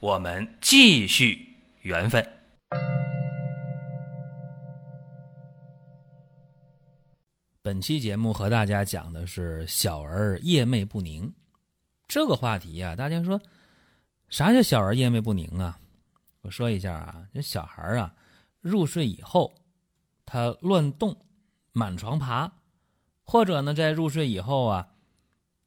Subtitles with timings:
[0.00, 2.22] 我们继续缘分。
[7.62, 11.32] 本期节目和大家讲的是小儿夜寐不宁
[12.06, 12.94] 这个话题呀。
[12.94, 13.40] 大家说
[14.28, 15.78] 啥叫小儿夜寐不宁啊？
[16.42, 18.14] 我说一下啊，这小孩啊
[18.60, 19.54] 入睡以后，
[20.26, 21.16] 他乱动、
[21.72, 22.52] 满床爬，
[23.24, 24.88] 或者呢在入睡以后啊，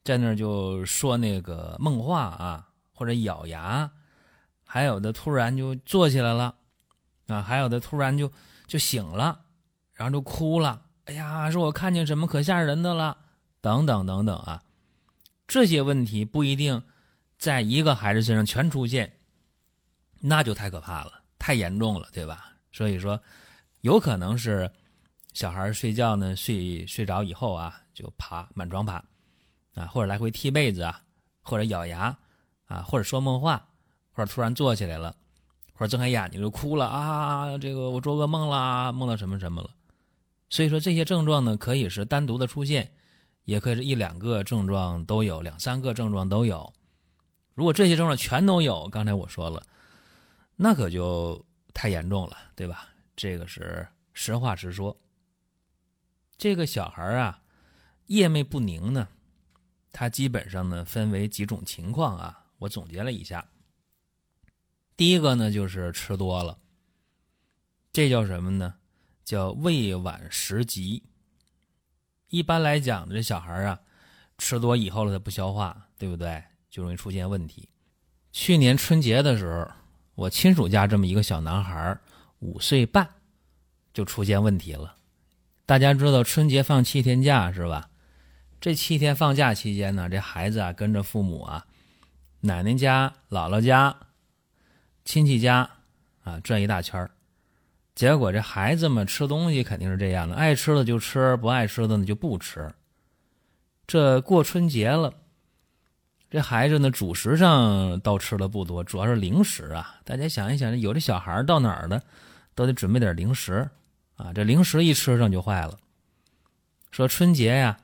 [0.04, 3.90] 在那就说那个梦话啊，或者咬牙。
[4.72, 6.54] 还有的突然就坐起来了，
[7.26, 8.30] 啊，还有的突然就
[8.68, 9.40] 就醒了，
[9.94, 10.80] 然后就哭了。
[11.06, 13.18] 哎呀，说我看见什么可吓人的了，
[13.60, 14.62] 等等等等啊，
[15.48, 16.80] 这些问题不一定
[17.36, 19.12] 在一个孩子身上全出现，
[20.20, 22.52] 那就太可怕了，太严重了，对吧？
[22.70, 23.20] 所以说，
[23.80, 24.70] 有可能是
[25.32, 29.02] 小孩睡觉呢，睡睡着以后啊，就爬满床爬，
[29.74, 31.02] 啊，或者来回踢被子啊，
[31.42, 32.16] 或者咬牙
[32.66, 33.66] 啊，或者说梦话。
[34.12, 35.14] 或者突然坐起来了，
[35.72, 37.56] 或者睁开眼睛就哭了啊！
[37.58, 39.70] 这个我做噩梦啦，梦到什么什么了。
[40.48, 42.92] 所以说这些症状呢，可以是单独的出现，
[43.44, 46.72] 也可以是一两个症状都有，两三个症状都有。
[47.54, 49.62] 如果这些症状全都有，刚才我说了，
[50.56, 52.88] 那可就太严重了，对吧？
[53.14, 54.96] 这个是实话实说。
[56.36, 57.42] 这个小孩啊，
[58.06, 59.06] 夜寐不宁呢，
[59.92, 63.46] 他基本上呢分为几种情况啊，我总结了一下。
[65.00, 66.58] 第一个呢，就是吃多了，
[67.90, 68.74] 这叫什么呢？
[69.24, 71.02] 叫胃脘食积。
[72.28, 73.80] 一般来讲，这小孩啊，
[74.36, 76.44] 吃多以后了，他不消化，对不对？
[76.68, 77.70] 就容易出现问题。
[78.30, 79.70] 去年春节的时候，
[80.16, 81.98] 我亲属家这么一个小男孩，
[82.40, 83.08] 五岁半，
[83.94, 84.96] 就出现问题了。
[85.64, 87.88] 大家知道春节放七天假是吧？
[88.60, 91.66] 这七天放假期间呢，这孩子啊，跟着父母啊，
[92.40, 93.96] 奶奶家、姥姥家。
[95.04, 95.68] 亲戚家，
[96.22, 97.08] 啊，转一大圈，
[97.94, 102.72] 结果这孩子们吃东西肯定是这样的，爱吃的就吃，不爱吃的呢就不吃。
[103.86, 105.12] 这过春节了，
[106.30, 109.96] 这孩子呢主食上倒吃的不多，主要是零食啊。
[110.04, 112.00] 大家想一想，有的小孩到哪儿的
[112.54, 113.68] 都得准备点零食
[114.14, 115.76] 啊，这零食一吃上就坏了。
[116.92, 117.76] 说春节呀，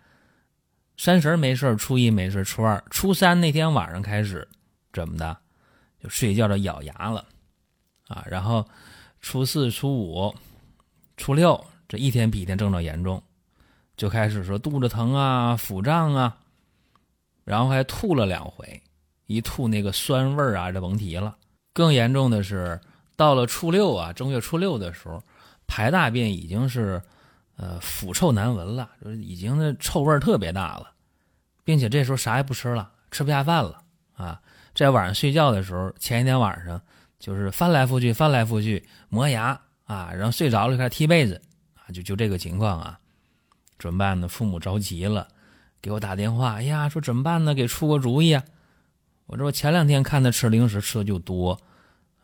[0.96, 4.46] 三十没事初一没事初二、初三那天晚上开始
[4.92, 5.36] 怎么的？
[6.08, 7.24] 睡觉就咬牙了，
[8.08, 8.66] 啊，然后
[9.20, 10.34] 初四、初五、
[11.16, 13.22] 初六这一天比一天症状严重，
[13.96, 16.36] 就开始说肚子疼啊、腹胀啊，
[17.44, 18.80] 然后还吐了两回，
[19.26, 21.36] 一吐那个酸味儿啊，这甭提了。
[21.72, 22.80] 更严重的是
[23.16, 25.22] 到了初六啊，正月初六的时候，
[25.66, 27.02] 排大便已经是
[27.56, 30.90] 呃腐臭难闻了，就是已经那臭味特别大了，
[31.64, 33.82] 并且这时候啥也不吃了，吃不下饭了
[34.14, 34.40] 啊。
[34.76, 36.78] 在晚上睡觉的时候，前一天晚上
[37.18, 41.40] 就是翻来覆去、翻来覆去磨牙啊，然后睡着了开始踢被子
[41.74, 43.00] 啊，就就这个情况啊，
[43.78, 44.28] 怎么办呢？
[44.28, 45.26] 父母着急了，
[45.80, 47.54] 给我打电话，哎呀，说怎么办呢？
[47.54, 48.44] 给出个主意啊！
[49.24, 51.58] 我说我前两天看他吃零食吃的就多，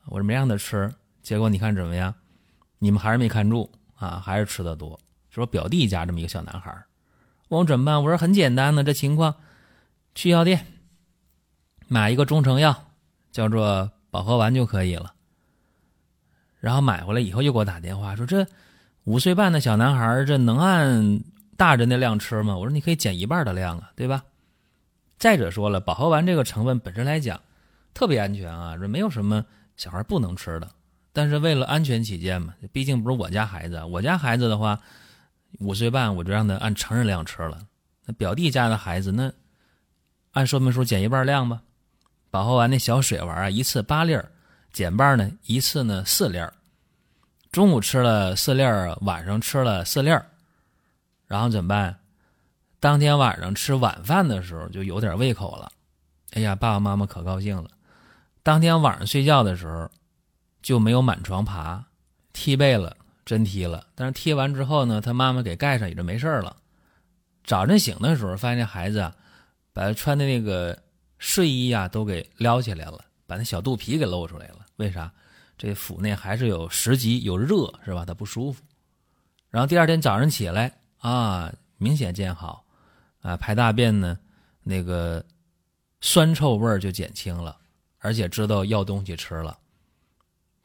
[0.05, 0.93] 我说没让他吃，
[1.23, 2.15] 结果你看怎么样？
[2.81, 5.01] 你们还是没看住啊，还是吃的多。
[5.31, 6.71] 是我表弟家这么一个小男孩，
[7.49, 8.05] 问我怎么办？
[8.05, 9.37] 我说很简单呢，这情况
[10.15, 10.67] 去药店。
[11.89, 12.89] 买一个中成药，
[13.31, 15.13] 叫做保和丸就可以了。
[16.61, 18.47] 然后买回来以后又给我打电话说：“这
[19.05, 21.21] 五岁半的小男孩，这能按
[21.57, 24.25] 大人的量吃吗？”我说：“你可以减一半的量啊，对吧？”
[25.19, 27.41] 再者说了，保和丸这个成分本身来讲
[27.95, 29.45] 特别安全啊，这没有什么
[29.77, 30.69] 小孩不能吃的。
[31.13, 34.81] 但是为了安全起见嘛，毕竟不是我家孩子，我家孩子的话
[35.59, 37.59] 五岁半我就让他按成人量吃了。
[38.07, 39.33] 那表弟家的孩子那
[40.33, 41.63] 按说明书减一半量吧。
[42.33, 44.33] 保和丸那小水丸啊，一次八粒儿，
[44.73, 46.51] 减半呢，一次呢四粒儿。
[47.51, 50.25] 中午吃了四粒儿，晚上吃了四粒儿，
[51.27, 51.99] 然后怎么办？
[52.81, 55.71] 当天晚上吃晚饭的时候就有点胃口了。
[56.31, 57.69] 哎呀，爸爸妈妈可高兴了。
[58.43, 59.91] 当天晚上睡觉的时候
[60.63, 61.85] 就没有满床爬，
[62.33, 62.97] 踢被了，
[63.27, 63.87] 真踢了。
[63.95, 66.57] 但是踢完之后呢，他妈妈给盖上也就没事了。
[67.45, 69.15] 早晨醒的时候，发现孩子啊，
[69.75, 70.79] 把他穿的那个。
[71.23, 74.67] 睡衣呀，都给撩起来了，把那小肚皮给露出来了。
[74.75, 75.11] 为啥？
[75.57, 78.05] 这腹内还是有食积有热是吧？
[78.05, 78.61] 他不舒服。
[79.49, 82.65] 然后第二天早上起来啊，明显见好
[83.21, 84.19] 啊，排大便呢
[84.65, 85.25] 那个
[86.01, 87.57] 酸臭味就减轻了，
[87.99, 89.57] 而且知道要东西吃了。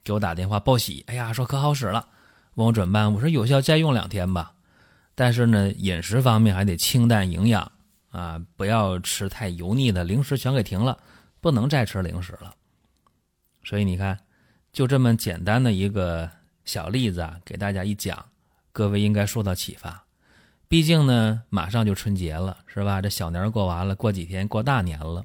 [0.04, 2.08] 给我打电话报喜，哎呀，说可好使了，
[2.56, 3.14] 问我怎么办？
[3.14, 4.56] 我说有效再用两天吧，
[5.14, 7.72] 但是呢，饮食方面还得清淡营养
[8.18, 10.98] 啊，不要吃太油腻的零食，全给停了，
[11.40, 12.56] 不能再吃零食了。
[13.64, 14.18] 所以你看，
[14.74, 16.28] 就这么简单的一个
[16.66, 18.26] 小例子啊，给大家一讲，
[18.72, 20.04] 各位应该受到启发。
[20.68, 23.04] 毕竟呢，马上就春节了，是吧？
[23.04, 25.24] 这小年过完了，过几天过大年了，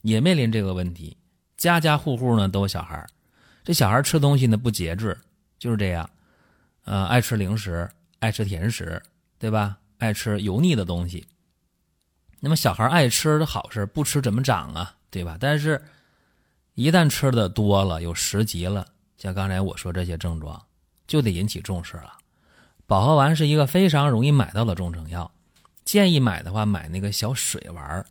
[0.00, 1.14] 也面临这个问题，
[1.58, 3.06] 家家户户呢都有小孩。
[3.62, 5.18] 这小孩吃东西呢不节制，
[5.58, 6.08] 就是这样，
[6.84, 7.86] 呃，爱吃零食，
[8.20, 9.02] 爱吃甜食，
[9.38, 9.76] 对吧？
[9.98, 11.26] 爱吃油腻的东西。
[12.44, 14.96] 那么小孩爱吃的好事，不吃怎么长啊？
[15.10, 15.36] 对吧？
[15.38, 15.80] 但是，
[16.74, 18.84] 一旦吃的多了，有食积了，
[19.16, 20.60] 像刚才我说这些症状，
[21.06, 22.14] 就得引起重视了。
[22.84, 25.30] 保和丸是一个非常容易买到的中成药，
[25.84, 28.04] 建议买的话买那个小水丸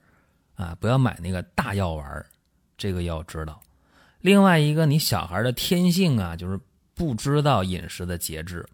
[0.55, 2.25] 啊，不要买那个大药丸
[2.77, 3.59] 这个要知道。
[4.21, 6.57] 另外一个，你小孩的天性啊，就是
[6.95, 8.65] 不知道饮食的节制。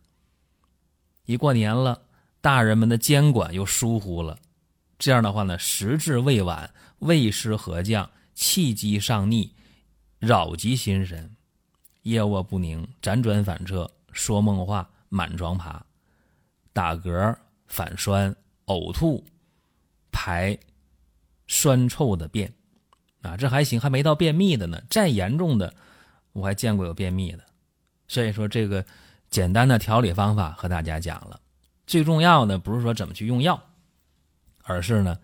[1.25, 1.99] 一过年了，
[2.41, 4.37] 大人们的监管又疏忽了，
[4.97, 9.51] 这样的话呢，时至未晚，胃湿合降，气机上逆，
[10.19, 11.35] 扰及心神，
[12.03, 15.85] 夜卧不宁，辗转反侧，说梦话，满床爬，
[16.73, 17.35] 打嗝，
[17.67, 18.35] 反酸，
[18.65, 19.23] 呕吐，
[20.11, 20.57] 排
[21.47, 22.51] 酸臭的便。
[23.21, 24.81] 啊，这还行，还没到便秘的呢。
[24.89, 25.73] 再严重的，
[26.33, 27.43] 我还见过有便秘的。
[28.07, 28.85] 所以说，这个
[29.29, 31.39] 简单的调理方法和大家讲了。
[31.85, 33.61] 最重要的不是说怎么去用药，
[34.67, 35.17] 而是呢，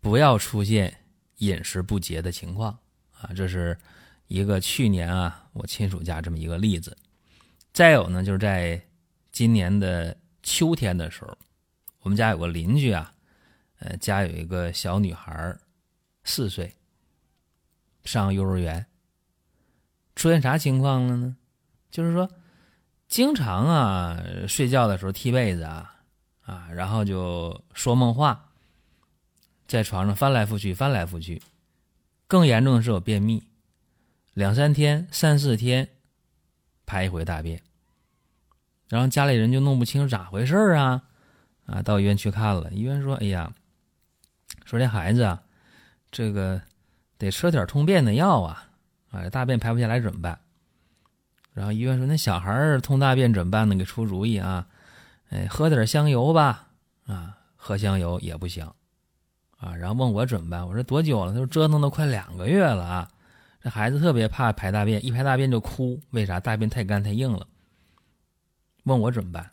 [0.00, 0.94] 不要出现
[1.38, 2.78] 饮食不节的情况
[3.12, 3.30] 啊。
[3.34, 3.78] 这是
[4.26, 6.96] 一个去年啊，我亲属家这么一个例子。
[7.72, 8.80] 再有呢，就是在
[9.32, 11.38] 今年的秋天的时候，
[12.00, 13.14] 我们家有个邻居啊，
[13.78, 15.56] 呃，家有一个小女孩，
[16.24, 16.74] 四岁。
[18.04, 18.86] 上幼儿园，
[20.16, 21.36] 出现啥情况了呢？
[21.90, 22.30] 就是说，
[23.06, 25.94] 经常啊睡觉的时候踢被子啊
[26.40, 28.47] 啊，然后就说梦话，
[29.68, 31.40] 在床上翻来覆去，翻来覆去。
[32.26, 33.44] 更严重的是我便秘，
[34.34, 35.88] 两三天、三四天
[36.84, 37.62] 排一回大便，
[38.88, 41.04] 然后家里人就弄不清咋回事啊
[41.66, 43.52] 啊，到医院去看了，医院说：“哎呀，
[44.64, 45.40] 说这孩子啊，
[46.10, 46.60] 这个。”
[47.18, 48.70] 得吃点通便的药啊，
[49.10, 50.38] 啊，大便排不下来怎么办？
[51.52, 53.74] 然后医院说：“那小孩儿通大便怎么办呢？
[53.74, 54.68] 给出主意啊，
[55.30, 56.68] 哎，喝点香油吧，
[57.08, 58.72] 啊，喝香油也不行，
[59.58, 60.66] 啊，然后问我怎么办？
[60.66, 61.32] 我说多久了？
[61.32, 63.10] 他说折腾都快两个月了啊，
[63.60, 66.38] 这孩子特别怕排大便，一排大便就哭，为啥？
[66.40, 67.46] 大便太干太硬了。
[68.84, 69.50] 问我怎么办？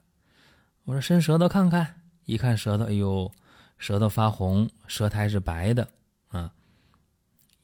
[0.83, 3.31] 我说伸舌头看看，一看舌头，哎呦，
[3.77, 5.87] 舌头发红，舌苔是白的
[6.27, 6.51] 啊。”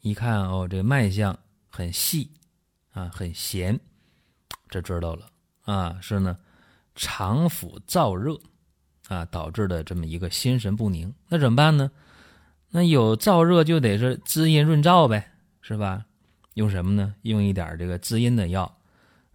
[0.01, 1.37] 一看哦，这脉象
[1.69, 2.31] 很细，
[2.91, 3.79] 啊，很弦，
[4.67, 5.29] 这知道了
[5.65, 6.35] 啊，是呢，
[6.95, 8.35] 肠腑燥热，
[9.09, 11.13] 啊导致的这么一个心神不宁。
[11.27, 11.91] 那怎么办呢？
[12.71, 15.31] 那有燥热就得是滋阴润燥呗，
[15.61, 16.05] 是吧？
[16.53, 17.15] 用什么呢？
[17.21, 18.77] 用一点这个滋阴的药，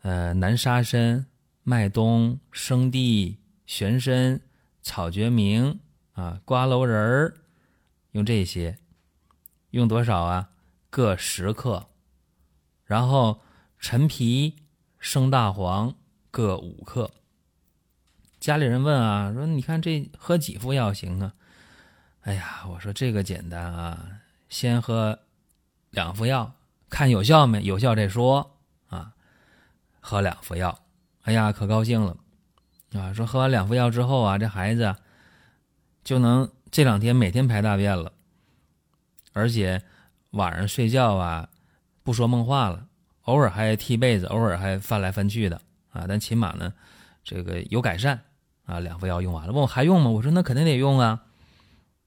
[0.02, 1.26] 呃，南沙参、
[1.62, 4.40] 麦冬、生地、玄参、
[4.82, 5.81] 草决明
[6.12, 7.34] 啊、瓜蒌仁儿，
[8.12, 8.78] 用这些，
[9.70, 10.50] 用多少啊？
[10.88, 11.88] 各十克，
[12.84, 13.40] 然后
[13.78, 14.56] 陈皮、
[14.98, 15.94] 生大黄
[16.31, 17.10] 各五克。
[18.40, 21.34] 家里人问啊，说你看这喝几副药行啊？
[22.26, 24.04] 哎呀，我说这个简单啊，
[24.48, 25.16] 先喝
[25.90, 26.52] 两副药，
[26.90, 27.62] 看有效没？
[27.62, 29.12] 有效再说啊。
[30.00, 30.76] 喝两副药，
[31.22, 32.16] 哎呀，可高兴了
[32.94, 33.12] 啊！
[33.12, 34.96] 说喝完两副药之后啊，这孩子
[36.02, 38.12] 就能这两天每天排大便了，
[39.32, 39.82] 而且。
[40.32, 41.48] 晚上睡觉啊，
[42.02, 42.88] 不说梦话了，
[43.22, 45.58] 偶尔还踢被子，偶尔还翻来翻去的
[45.92, 46.04] 啊。
[46.06, 46.74] 但起码呢，
[47.24, 48.20] 这个有改善
[48.66, 48.80] 啊。
[48.80, 50.10] 两副药用完了，问我还用吗？
[50.10, 51.22] 我说那肯定得用啊。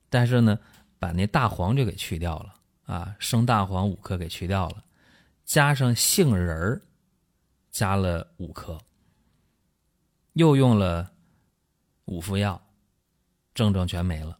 [0.09, 0.59] 但是呢，
[0.97, 4.83] 把那大黄就给去掉了啊，生大黄五克给去掉了，
[5.45, 6.81] 加上杏仁儿，
[7.69, 8.77] 加了五克，
[10.33, 11.11] 又用了
[12.05, 12.61] 五副药，
[13.53, 14.37] 症状全没了。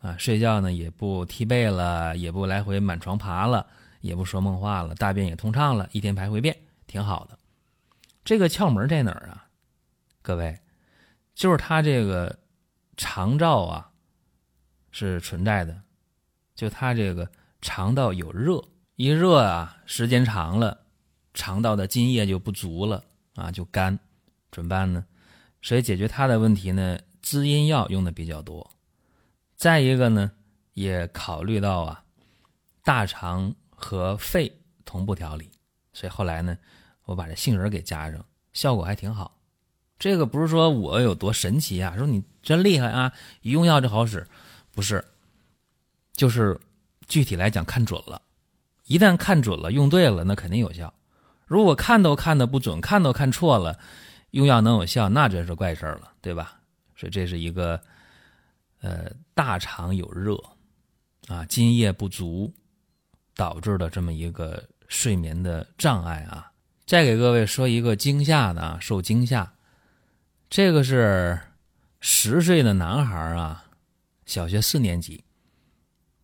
[0.00, 3.66] 啊，睡觉呢也不踢被了，也不来回满床爬了，
[4.00, 7.36] 也不说梦话了，大便也通畅了，一天排回便，挺好的。
[8.24, 9.48] 这个窍门在哪儿啊？
[10.22, 10.56] 各位，
[11.34, 12.38] 就是他这个
[12.96, 13.87] 肠照啊
[14.90, 15.82] 是存在的，
[16.54, 17.30] 就他这个
[17.60, 18.62] 肠道有热，
[18.96, 20.78] 一热啊，时间长了，
[21.34, 23.04] 肠道的津液就不足了
[23.34, 23.98] 啊，就干，
[24.50, 25.04] 怎么办呢？
[25.62, 28.70] 所以解决他的问题呢，滋阴药用的比较多。
[29.56, 30.30] 再一个呢，
[30.74, 32.04] 也考虑到啊，
[32.84, 35.50] 大肠和肺同步调理，
[35.92, 36.56] 所以后来呢，
[37.04, 39.36] 我把这杏仁给加上，效果还挺好。
[39.98, 44.24] 这个不是说我有多神奇啊，说你真厉害啊，一用药就好使，
[44.78, 45.04] 不是，
[46.14, 46.56] 就是
[47.08, 48.22] 具体来讲看准了，
[48.84, 50.94] 一旦看准了，用对了，那肯定有效。
[51.46, 53.76] 如果看都看的不准，看都看错了，
[54.30, 56.60] 用药能有效，那真是怪事儿了，对吧？
[56.94, 57.82] 所以这是一个，
[58.80, 60.40] 呃，大肠有热，
[61.26, 62.54] 啊，津液不足
[63.34, 66.52] 导致的这么一个睡眠的障碍啊。
[66.86, 69.52] 再给各位说一个惊吓的啊，受惊吓。
[70.48, 71.36] 这个是
[71.98, 73.64] 十岁的男孩啊，
[74.28, 75.24] 小学四年级，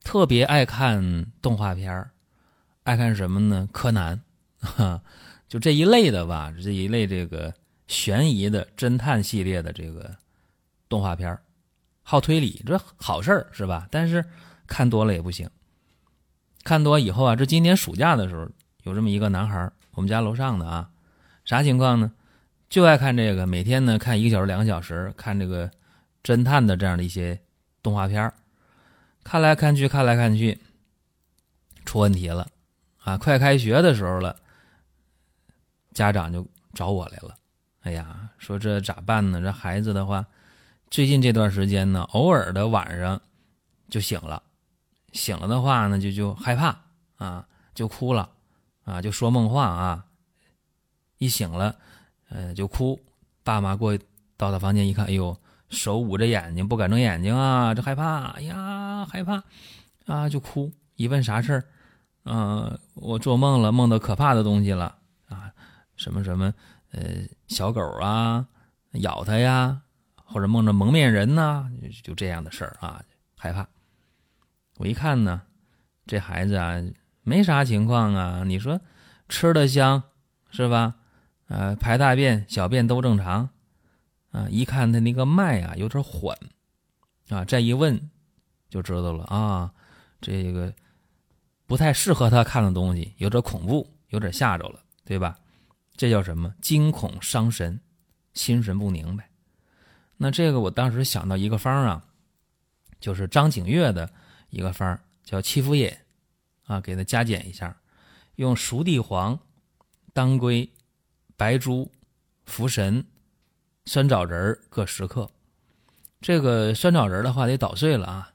[0.02, 2.10] 特别爱看动画片
[2.82, 3.66] 爱看什么呢？
[3.72, 4.20] 柯南，
[4.60, 5.02] 哈，
[5.48, 7.54] 就这一类的吧，这一类这个
[7.86, 10.14] 悬疑的侦探系列的这个
[10.86, 11.36] 动画片
[12.02, 13.88] 好推理，这好事儿是吧？
[13.90, 14.22] 但是
[14.66, 15.48] 看多了也不行，
[16.62, 18.46] 看多以后啊，这今年暑假的时候，
[18.82, 20.90] 有这么一个男孩我们家楼上的啊，
[21.46, 22.12] 啥情况呢？
[22.68, 25.70] 就爱看这个，每天呢看一个小时、两个小时，看这个
[26.22, 27.40] 侦探的这样的一些
[27.84, 28.32] 动画片
[29.22, 30.58] 看来看去，看来看去，
[31.84, 32.48] 出问题了
[33.04, 33.16] 啊！
[33.18, 34.36] 快开学的时候了，
[35.92, 37.36] 家长就找我来了。
[37.82, 39.40] 哎呀，说这咋办呢？
[39.40, 40.26] 这孩子的话，
[40.90, 43.20] 最近这段时间呢，偶尔的晚上
[43.90, 44.42] 就醒了，
[45.12, 46.76] 醒了的话呢，就就害怕
[47.16, 48.30] 啊，就哭了
[48.84, 50.06] 啊，就说梦话啊，
[51.18, 51.76] 一醒了。
[52.30, 52.98] 呃，就哭，
[53.44, 53.96] 爸妈过
[54.36, 55.38] 到他房间一看，哎呦，
[55.74, 59.42] 手捂着眼睛，不敢睁眼睛啊，这害怕，哎呀，害怕，
[60.06, 60.72] 啊，就哭。
[60.96, 61.64] 一问啥事儿，
[62.22, 64.96] 啊，我做梦了，梦到可怕的东西了
[65.28, 65.50] 啊，
[65.96, 66.54] 什么什么，
[66.92, 67.02] 呃，
[67.48, 68.46] 小狗啊，
[68.92, 69.82] 咬他呀，
[70.14, 71.68] 或者梦着蒙面人呐，
[72.02, 73.02] 就这样的事儿啊，
[73.36, 73.66] 害怕。
[74.78, 75.42] 我一看呢，
[76.06, 76.80] 这孩子啊，
[77.22, 78.80] 没啥情况啊，你说
[79.28, 80.02] 吃的香
[80.50, 80.94] 是吧？
[81.48, 83.50] 呃，排大便、小便都正常，
[84.34, 86.36] 啊，一看他那个脉啊有点缓，
[87.28, 88.10] 啊，再一问
[88.68, 89.72] 就知道了啊，
[90.20, 90.74] 这个
[91.66, 95.38] 不太适合他看的东西，有点恐怖，有点吓着了，对吧？
[95.96, 96.52] 这叫什么？
[96.60, 97.78] 惊恐伤神，
[98.32, 99.30] 心神不宁呗。
[100.16, 102.04] 那这个我当时想到一个方啊，
[102.98, 104.12] 就是张景岳的
[104.50, 105.88] 一个方叫七福饮，
[106.64, 107.80] 啊，给他加减一下，
[108.34, 109.38] 用熟地黄、
[110.12, 110.68] 当归。
[111.36, 111.90] 白术、
[112.46, 113.04] 茯神、
[113.86, 115.30] 酸枣仁各十克。
[116.20, 118.32] 这个酸枣仁的话得捣碎了啊。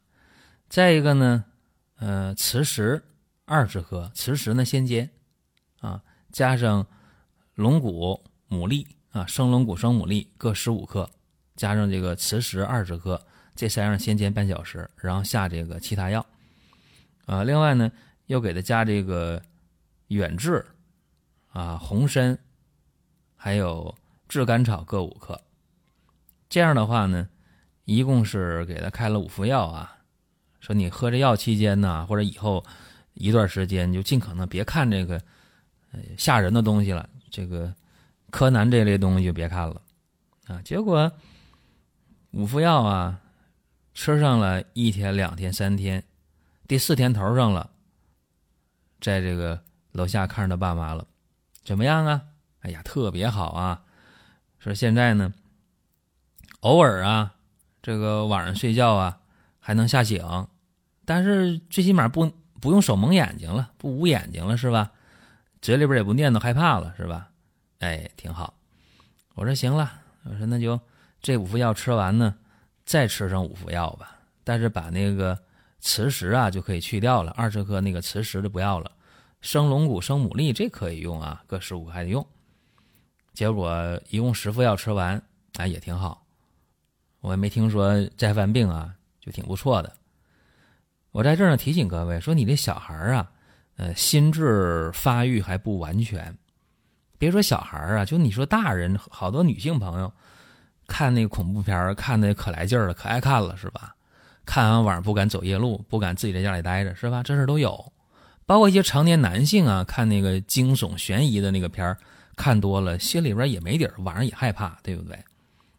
[0.68, 1.46] 再一个呢，
[1.98, 3.04] 呃，磁石
[3.46, 5.10] 二十克，磁石呢先煎
[5.80, 6.86] 啊，加上
[7.56, 11.10] 龙骨、牡蛎啊，生龙骨、生牡蛎各十五克，
[11.56, 13.20] 加上这个磁石二十克，
[13.56, 16.26] 这三样先煎半小时，然后下这个其他药
[17.26, 17.44] 啊。
[17.44, 17.92] 另外呢，
[18.28, 19.42] 又给他加这个
[20.10, 20.66] 远志
[21.52, 22.38] 啊、红参。
[23.42, 23.96] 还有
[24.30, 25.42] 炙甘草各五克，
[26.48, 27.28] 这样的话呢，
[27.86, 29.98] 一共是给他开了五副药啊。
[30.60, 32.64] 说你喝这药期间呢，或者以后
[33.16, 35.20] 一段时间，就尽可能别看这个
[36.16, 37.10] 吓人的东西了。
[37.32, 37.74] 这个
[38.30, 39.82] 柯南这类东西就别看了
[40.46, 40.62] 啊。
[40.64, 41.12] 结果
[42.30, 43.20] 五副药啊，
[43.96, 46.04] 吃上了一天、两天、三天，
[46.68, 47.72] 第四天头上了，
[49.02, 49.60] 在这个
[49.92, 51.08] 楼下看着他爸妈了，
[51.64, 52.22] 怎么样啊？
[52.60, 53.84] 哎呀，特别好啊！
[54.60, 55.34] 说现在呢，
[56.60, 57.34] 偶尔啊，
[57.82, 59.20] 这个晚上睡觉啊，
[59.60, 60.48] 还能吓醒，
[61.06, 64.92] 但是最起码不不用手蒙眼睛了，不捂眼睛了，是吧？
[65.62, 67.30] 嘴里边也不念叨害怕了，是吧？
[67.80, 68.54] 哎，挺好。
[69.36, 70.80] 我说行了，我说那就
[71.22, 72.36] 这五副药吃完呢，
[72.86, 74.18] 再吃上五副药吧。
[74.44, 75.38] 但是把那个
[75.80, 78.92] 磁石啊就可以去掉了，二十克那个磁石的不要了。
[79.40, 82.26] 生龙骨、生牡蛎这可以用啊，各十五还得用。
[83.34, 85.22] 结果一共十副药吃完，
[85.58, 86.26] 哎，也挺好。
[87.22, 89.94] 我也没听说再犯病啊，就挺不错的。
[91.12, 93.30] 我在这儿呢提醒各位说，你这小孩啊，
[93.76, 96.34] 呃，心智发育还不完全。
[97.18, 100.12] 别说小孩啊，就你说大人，好多女性朋友
[100.88, 103.96] 看那个恐怖片看的可来劲儿了，可爱看了，是吧？
[104.46, 107.22] 看完晚上不敢走夜路，不敢自己在家里待着，是吧？
[107.22, 107.92] 这事都有。
[108.46, 111.98] 包括一些成年男性啊，看那个惊悚悬疑的那个片儿。
[112.40, 115.20] 看多了，心里边也没底儿，晚上也害怕，对不对？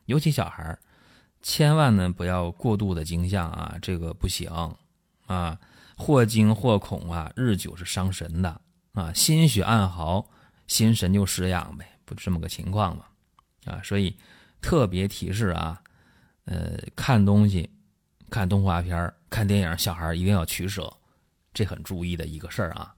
[0.05, 0.79] 尤其小孩，
[1.41, 4.51] 千万呢不要过度的惊吓啊，这个不行
[5.25, 5.59] 啊，
[5.97, 8.61] 或惊或恐啊，日久是伤神的
[8.93, 10.29] 啊，心血暗耗，
[10.67, 13.07] 心神就失养呗，不这么个情况嘛，
[13.65, 14.15] 啊，所以
[14.61, 15.81] 特别提示啊，
[16.45, 17.71] 呃，看东西、
[18.29, 20.93] 看动画片、看电影，小孩一定要取舍，
[21.55, 22.95] 这很注意的一个事儿啊。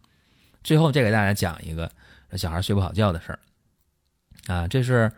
[0.65, 1.89] 最后再给大家讲一个
[2.37, 3.39] 小孩睡不好觉的事儿，
[4.47, 5.13] 啊，这是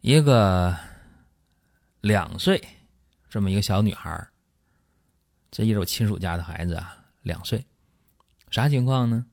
[0.00, 0.76] 一个
[2.00, 2.62] 两岁
[3.28, 4.28] 这么一个小女孩
[5.50, 7.64] 这也是我亲属家的孩子啊，两岁，
[8.50, 9.24] 啥情况呢？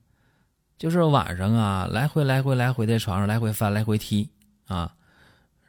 [0.78, 4.30] 就是晚上啊，来回来回来回在床上来回翻来回踢
[4.66, 4.94] 啊，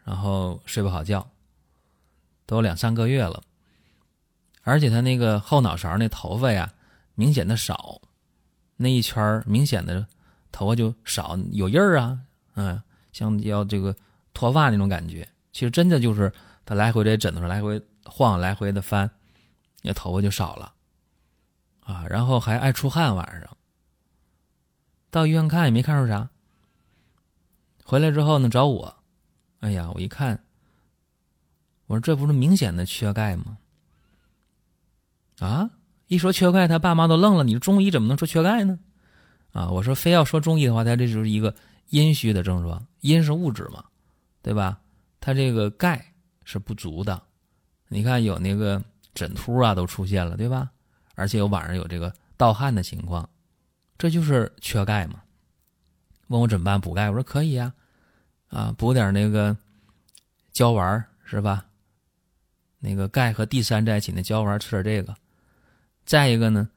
[0.03, 1.29] 然后睡不好觉，
[2.45, 3.43] 都两三个月了，
[4.63, 6.73] 而且他那个后脑勺那头发呀，
[7.15, 8.01] 明显的少，
[8.77, 10.05] 那一圈明显的
[10.51, 12.19] 头发就少，有印儿啊，
[12.55, 12.81] 嗯，
[13.11, 13.95] 像要这个
[14.33, 15.27] 脱发那种感觉。
[15.51, 16.31] 其实真的就是
[16.65, 19.09] 他来回在枕头上来回晃，来回的翻。
[19.83, 20.73] 那头发就少了，
[21.79, 23.57] 啊，然后还爱出汗，晚上
[25.09, 26.29] 到医院看也没看出啥。
[27.83, 28.95] 回来之后呢，找我，
[29.59, 30.43] 哎呀，我一看，
[31.87, 33.57] 我说这不是明显的缺钙吗？
[35.39, 35.71] 啊，
[36.05, 37.43] 一说缺钙，他爸妈都愣了。
[37.43, 38.77] 你中医怎么能说缺钙呢？
[39.51, 41.55] 啊，我说非要说中医的话，他这就是一个
[41.91, 43.85] 阴虚的症状，阴是物质嘛，
[44.41, 44.81] 对吧？
[45.21, 47.21] 他这个钙是不足的。
[47.87, 48.83] 你看有那个。
[49.13, 50.71] 枕秃啊都出现了，对吧？
[51.15, 53.29] 而且有晚上有这个盗汗的情况，
[53.97, 55.21] 这就是缺钙嘛。
[56.27, 56.79] 问我怎么办？
[56.79, 57.09] 补钙？
[57.09, 57.73] 我说可以呀，
[58.47, 59.55] 啊，补点那个
[60.53, 61.65] 胶丸是吧？
[62.79, 65.13] 那个钙和地三在一起那胶丸吃点这个。
[66.05, 66.69] 再一个呢，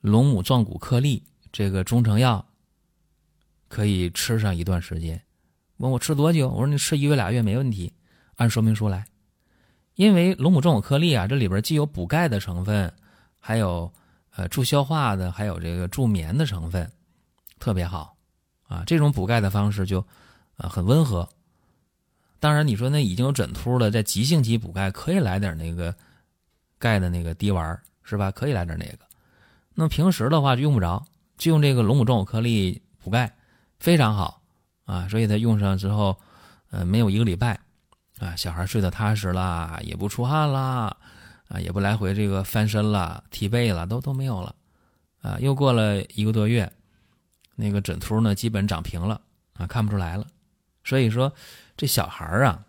[0.00, 1.22] 龙母壮骨颗粒
[1.52, 2.44] 这个中成药
[3.72, 5.18] 可以吃上一段时间。
[5.78, 6.46] 问我吃多久？
[6.50, 7.90] 我说你吃一月俩月没问题，
[8.36, 9.02] 按说明书来。
[9.94, 12.92] 因为龙母壮骨颗粒啊，这里边既有补钙的成分，
[13.38, 13.90] 还有
[14.36, 16.86] 呃助消化的，还有这个助眠的成分，
[17.58, 18.14] 特别好
[18.64, 18.84] 啊。
[18.86, 20.06] 这种补钙的方式就
[20.56, 21.26] 啊很温和。
[22.38, 25.94] 当然，你说那已经有枕秃了，在急性期补钙可以来点那个
[26.78, 28.30] 钙的那个滴丸是吧？
[28.30, 28.98] 可以来点那个。
[29.72, 31.02] 那么平时的话就用不着，
[31.38, 33.34] 就用这个龙母壮骨颗粒补钙，
[33.82, 34.40] 非常好
[34.84, 35.06] 啊。
[35.10, 36.18] 所以他用上之后，
[36.70, 37.60] 呃，没有一个礼拜。
[38.18, 40.96] 啊，小孩睡得踏实啦，也不出汗啦，
[41.48, 44.54] 啊，也不来回这个翻身了、踢被了，都都没有了，
[45.22, 46.70] 啊，又过了一个多月，
[47.56, 49.20] 那个枕秃呢，基本长平了，
[49.54, 50.24] 啊，看不出来了。
[50.84, 51.32] 所以说，
[51.76, 52.64] 这小孩啊，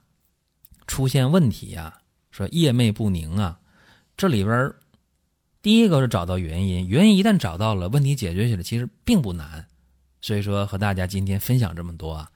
[0.88, 2.00] 出现问题呀，
[2.32, 3.60] 说夜寐不宁啊，
[4.18, 4.74] 这里边
[5.62, 9.68] 第一个是找到原因，原因一旦找到了，问题解决起来其实并不难。
[10.24, 12.28] 所以说，和大家今天分享这么多啊。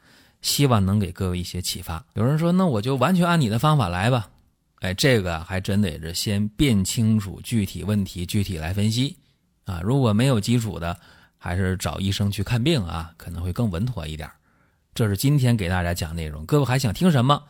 [0.42, 2.06] 希望能给各位一些启发。
[2.14, 4.30] 有人说：“那我就完全按你的方法来吧。”
[4.82, 9.18] 哎，这个还真得是先辨清楚具体问题，具体来分析
[9.66, 9.82] 啊。
[9.82, 10.96] 如果没有基础的，
[11.38, 14.30] 还是找医生去看病啊，可能会更稳妥一点。
[14.94, 16.46] 这是今天给大家讲内容。
[16.46, 17.42] 各位还想听什么？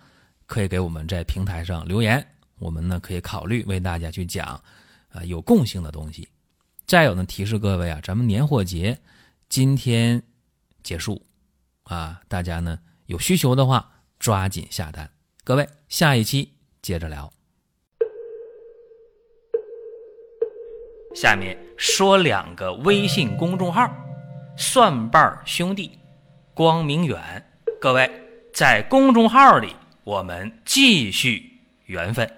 [0.45, 2.26] 可以给我们在平台上留言，
[2.58, 4.60] 我们呢可以考虑为大家去讲
[5.10, 6.26] 啊有共性的东西。
[6.86, 8.97] 再有呢，提示各位啊，咱们年货节
[9.49, 10.23] 今天
[10.83, 11.25] 结束。
[11.83, 15.10] 啊，大家呢有需求的话，抓紧下单。
[15.43, 17.31] 各位，下一期接着聊。
[21.15, 23.89] 下面说两个微信公众号：
[24.57, 25.97] 蒜瓣兄弟、
[26.53, 27.43] 光明远。
[27.79, 28.12] 各位
[28.53, 32.29] 在公众号里，我们继续缘分。